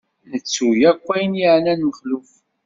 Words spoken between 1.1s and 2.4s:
ayen yeɛnan Mexluf.